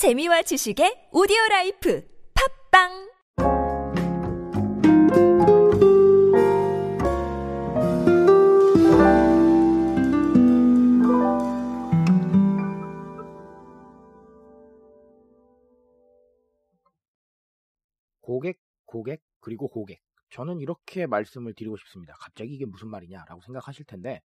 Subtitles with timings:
[0.00, 2.02] 재미와 지식의 오디오 라이프
[2.72, 2.88] 팟빵
[18.22, 20.00] 고객, 고객, 그리고 고객.
[20.30, 22.14] 저는 이렇게 말씀을 드리고 싶습니다.
[22.18, 24.22] 갑자기 이게 무슨 말이냐라고 생각하실 텐데,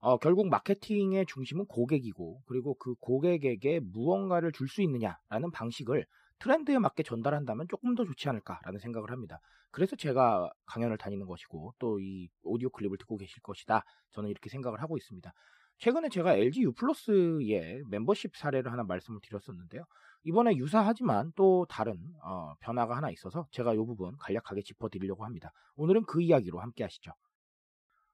[0.00, 6.06] 어, 결국 마케팅의 중심은 고객이고, 그리고 그 고객에게 무언가를 줄 수 있느냐라는 방식을
[6.38, 9.40] 트렌드에 맞게 전달한다면 조금 더 좋지 않을까라는 생각을 합니다.
[9.70, 13.82] 그래서 제가 강연을 다니는 것이고, 또 이 오디오 클립을 듣고 계실 것이다.
[14.12, 15.32] 저는 이렇게 생각을 하고 있습니다.
[15.78, 19.84] 최근에 제가 LG U 플러스의 멤버십 사례를 하나 말씀을 드렸었는데요.
[20.24, 25.52] 이번에 유사하지만 또 다른 어, 변화가 하나 있어서 제가 이 부분 간략하게 짚어드리려고 합니다.
[25.76, 27.12] 오늘은 그 이야기로 함께 하시죠.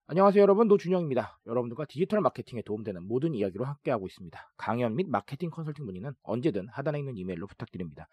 [0.06, 1.40] 안녕하세요 여러분 노준영입니다.
[1.46, 4.52] 여러분들과 디지털 마케팅에 도움되는 모든 이야기로 함께하고 있습니다.
[4.56, 8.08] 강연 및 마케팅 컨설팅 문의는 언제든 하단에 있는 이메일로 부탁드립니다.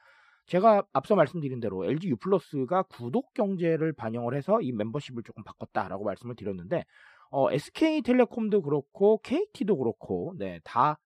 [0.46, 6.06] 제가 앞서 말씀드린 대로 LG U 플러스가 구독 경제를 반영을 해서 이 멤버십을 조금 바꿨다라고
[6.06, 6.86] 말씀을 드렸는데
[7.30, 10.98] 어, SK텔레콤도 그렇고 KT도 그렇고 네, 다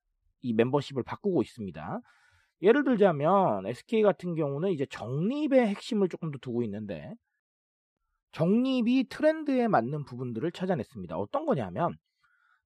[0.45, 2.01] 이 멤버십을 바꾸고 있습니다.
[2.61, 7.13] 예를 들자면 SK 같은 경우는 이제 적립의 핵심을 조금 더 두고 있는데
[8.35, 11.15] 적립이 트렌드에 맞는 부분들을 찾아냈습니다.
[11.17, 11.95] 어떤 거냐면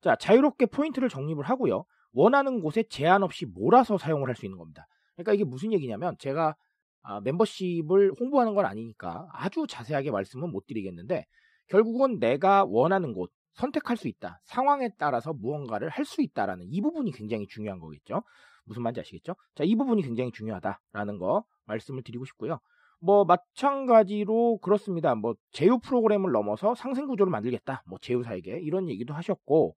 [0.02, 1.86] 자 자유롭게 포인트를 적립을 하고요.
[2.12, 4.88] 원하는 곳에 제한 없이 몰아서 사용을 할 수 있는 겁니다.
[5.14, 6.56] 그러니까 이게 무슨 얘기냐면 제가
[7.04, 11.26] 아, 멤버십을 홍보하는 건 아니니까 아주 자세하게 말씀은 못 드리겠는데
[11.68, 14.42] 결국은 내가 원하는 곳 선택할 수 있다.
[14.46, 18.24] 상황에 따라서 무언가를 할 수 있다라는 이 부분이 굉장히 중요한 거겠죠.
[18.66, 19.36] 무슨 말인지 아시겠죠?
[19.54, 22.60] 자, 이 부분이 굉장히 중요하다라는 거 말씀을 드리고 싶고요.
[23.00, 25.16] 뭐 마찬가지로 그렇습니다.
[25.16, 27.84] 뭐 제휴 프로그램을 넘어서 상생 구조를 만들겠다.
[27.88, 29.76] 뭐 제휴사에게 이런 얘기도 하셨고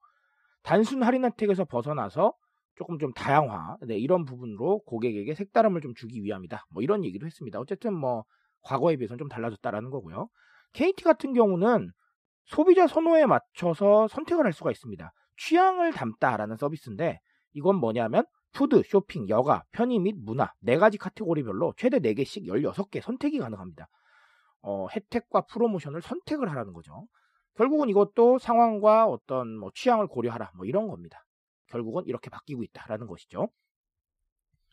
[0.63, 2.35] 단순 할인 혜택에서 벗어나서
[2.75, 6.67] 조금 좀 다양화 네, 이런 부분으로 고객에게 색다름을 좀 주기 위함이다.
[6.71, 7.61] 뭐 이런 얘기도 했습니다.
[7.61, 8.25] 어쨌든 뭐
[8.63, 10.29] 과거에 비해서는 좀 달라졌다라는 거고요.
[10.73, 11.91] KT 같은 경우는
[12.45, 15.13] 소비자 선호에 맞춰서 선택을 할 수가 있습니다.
[15.37, 17.19] 취향을 담다라는 서비스인데
[17.55, 23.39] 이건 뭐냐면 푸드, 쇼핑, 여가, 편의 및 문화 네 가지 카테고리별로 최대 4개씩 16개 선택이
[23.39, 23.89] 가능합니다.
[24.63, 27.07] 어, 혜택과 프로모션을 선택을 하라는 거죠.
[27.57, 31.25] 결국은 이것도 상황과 어떤 뭐 취향을 고려하라 뭐 이런 겁니다.
[31.69, 33.49] 결국은 이렇게 바뀌고 있다라는 것이죠.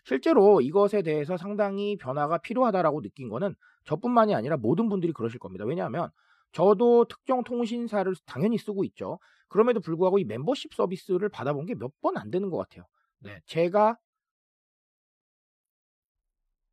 [0.06, 5.66] 실제로 이것에 대해서 상당히 변화가 필요하다라고 느낀 거는 저뿐만이 아니라 모든 분들이 그러실 겁니다.
[5.66, 6.10] 왜냐하면
[6.52, 9.20] 저도 특정 통신사를 당연히 쓰고 있죠.
[9.50, 12.86] 그럼에도 불구하고 이 멤버십 서비스를 받아본 게 몇 번 안 되는 것 같아요.
[13.20, 13.98] 네, 제가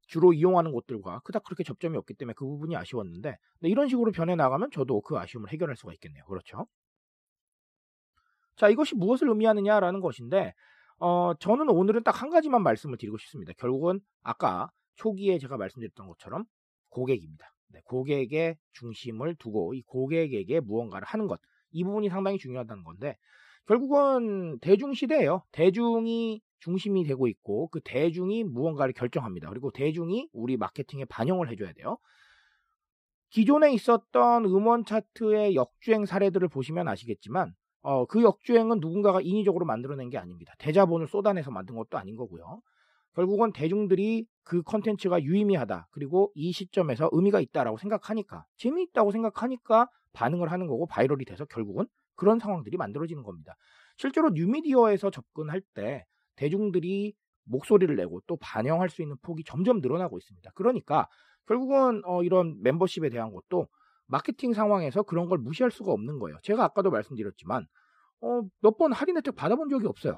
[0.06, 4.36] 주로 이용하는 곳들과 그닥 그렇게 접점이 없기 때문에 그 부분이 아쉬웠는데 네, 이런 식으로 변해
[4.36, 6.24] 나가면 저도 그 아쉬움을 해결할 수가 있겠네요.
[6.26, 6.66] 그렇죠?
[8.56, 10.54] 자, 이것이 무엇을 의미하느냐라는 것인데
[10.98, 13.52] 어, 저는 오늘은 딱 한 가지만 말씀을 드리고 싶습니다.
[13.58, 16.44] 결국은 아까 초기에 제가 말씀드렸던 것처럼
[16.88, 17.52] 고객입니다.
[17.68, 21.40] 네, 고객의 중심을 두고 이 고객에게 무언가를 하는 것.
[21.72, 23.18] 이 부분이 상당히 중요하다는 건데
[23.66, 25.42] 결국은 대중 시대예요.
[25.52, 29.48] 대중이 중심이 되고 있고 그 대중이 무언가를 결정합니다.
[29.50, 31.98] 그리고 대중이 우리 마케팅에 반영을 해줘야 돼요.
[33.30, 40.18] 기존에 있었던 음원 차트의 역주행 사례들을 보시면 아시겠지만 어, 그 역주행은 누군가가 인위적으로 만들어낸 게
[40.18, 40.54] 아닙니다.
[40.58, 42.60] 대자본을 쏟아내서 만든 것도 아닌 거고요.
[43.14, 45.88] 결국은 대중들이 그 컨텐츠가 유의미하다.
[45.90, 52.38] 그리고 이 시점에서 의미가 있다라고 생각하니까 재미있다고 생각하니까 반응을 하는 거고 viral이 돼서 결국은 그런
[52.38, 53.54] 상황들이 만들어지는 겁니다.
[53.96, 56.04] 실제로 뉴미디어에서 접근할 때
[56.36, 60.50] 대중들이 목소리를 내고 또 반영할 수 있는 폭이 점점 늘어나고 있습니다.
[60.54, 61.06] 그러니까
[61.46, 63.68] 결국은 어, 이런 멤버십에 대한 것도
[64.06, 66.38] 마케팅 상황에서 그런 걸 무시할 수가 없는 거예요.
[66.42, 67.66] 제가 아까도 말씀드렸지만
[68.20, 70.16] 어, 몇 번 할인 혜택 받아본 적이 없어요.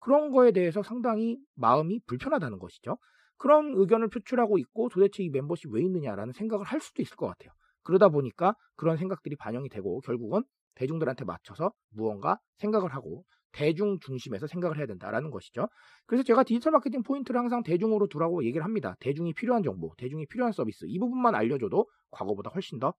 [0.00, 2.98] 그런 거에 대해서 상당히 마음이 불편하다는 것이죠.
[3.36, 7.52] 그런 의견을 표출하고 있고 도대체 이 멤버십 왜 있느냐라는 생각을 할 수도 있을 것 같아요.
[7.82, 10.42] 그러다 보니까 그런 생각들이 반영이 되고 결국은
[10.74, 15.68] 대중들한테 맞춰서 무언가 생각을 하고 대중 중심에서 생각을 해야 된다라는 것이죠.
[16.06, 18.96] 그래서 제가 디지털 마케팅 포인트를 항상 대중으로 두라고 얘기를 합니다.
[19.00, 22.94] 대중이 필요한 정보, 대중이 필요한 서비스 이 부분만 알려줘도 과거보다 훨씬 더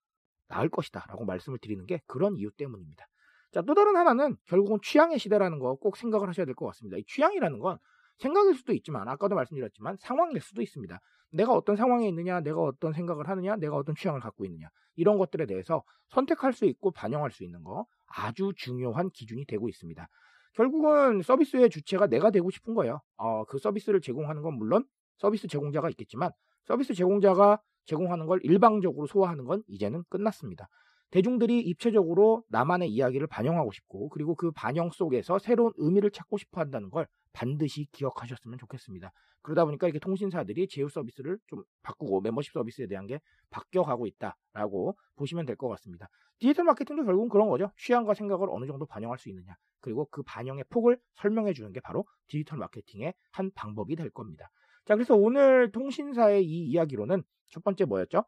[0.48, 3.06] 나을 것이다 라고 말씀을 드리는 게 그런 이유 때문입니다.
[3.52, 6.98] 자, 또 다른 하나는 결국은 취향의 시대라는 거 꼭 생각을 하셔야 될 것 같습니다.
[6.98, 7.78] 이 취향이라는 건
[8.18, 11.00] 생각일 수도 있지만 아까도 말씀드렸지만 상황일 수도 있습니다.
[11.32, 15.46] 내가 어떤 상황에 있느냐, 내가 어떤 생각을 하느냐, 내가 어떤 취향을 갖고 있느냐 이런 것들에
[15.46, 20.08] 대해서 선택할 수 있고 반영할 수 있는 거 아주 중요한 기준이 되고 있습니다.
[20.54, 23.02] 결국은 서비스의 주체가 내가 되고 싶은 거예요.
[23.18, 24.86] 어, 그 서비스를 제공하는 건 물론
[25.18, 26.32] 서비스 제공자가 있겠지만
[26.64, 30.70] 서비스 제공자가 제공하는 걸 일방적으로 소화하는 건 이제는 끝났습니다.
[31.12, 36.90] 대중들이 입체적으로 나만의 이야기를 반영하고 싶고 그리고 그 반영 속에서 새로운 의미를 찾고 싶어 한다는
[36.90, 39.12] 걸 반드시 기억하셨으면 좋겠습니다.
[39.42, 43.20] 그러다 보니까 이렇게 통신사들이 제휴 서비스를 좀 바꾸고 멤버십 서비스에 대한 게
[43.52, 46.08] 바뀌어가고 있다라고 보시면 될 것 같습니다.
[46.40, 47.72] 디지털 마케팅도 결국은 그런 거죠.
[47.78, 49.56] 취향과 생각을 어느 정도 반영할 수 있느냐.
[49.82, 54.50] 그리고 그 반영의 폭을 설명해 주는 게 바로 디지털 마케팅의 한 방법이 될 겁니다.
[54.86, 57.22] 자, 그래서 오늘 통신사의 이 이야기로는
[57.52, 58.24] 첫 번째 뭐였죠?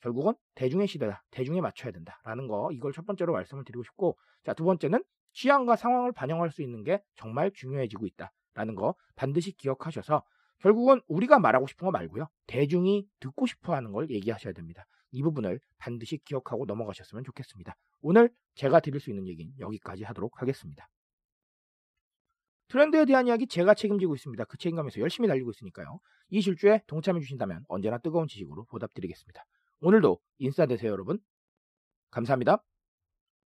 [0.00, 1.24] 결국은 대중의 시대다.
[1.30, 5.02] 대중에 맞춰야 된다 라는 거 이걸 첫 번째로 말씀을 드리고 싶고 자, 두 번째는
[5.32, 10.24] 취향과 상황을 반영할 수 있는 게 정말 중요해지고 있다 라는 거 반드시 기억하셔서
[10.58, 12.28] 결국은 우리가 말하고 싶은 거 말고요.
[12.48, 14.84] 대중이 듣고 싶어 하는 걸 얘기하셔야 됩니다.
[15.12, 17.76] 이 부분을 반드시 기억하고 넘어가셨으면 좋겠습니다.
[18.00, 20.88] 오늘 제가 드릴 수 있는 얘기는 여기까지 하도록 하겠습니다.
[22.66, 24.44] 트렌드에 대한 이야기 제가 책임지고 있습니다.
[24.44, 26.00] 그 책임감에서 열심히 달리고 있으니까요.
[26.30, 29.44] 이 실주에 동참해 주신다면 언제나 뜨거운 지식으로 보답드리겠습니다.
[29.80, 31.20] 오늘도 인싸 되세요, 여러분.
[32.10, 32.62] 감사합니다.